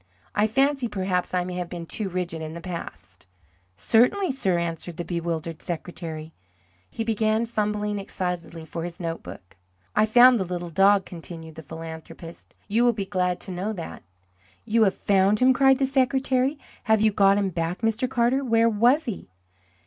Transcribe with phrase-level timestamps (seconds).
[0.33, 3.27] I fancy perhaps I may have been too rigid in the past."
[3.75, 6.33] "Certainly, sir," answered the bewildered secretary.
[6.89, 9.57] He began fumbling excitedly for his note book.
[9.95, 12.55] "I found the little dog," continued the philanthropist.
[12.67, 14.01] "You will be glad to know that."
[14.65, 16.57] "You have found him?" cried the secretary.
[16.85, 18.09] "Have you got him back, Mr.
[18.09, 18.43] Carter?
[18.43, 19.29] Where was he?"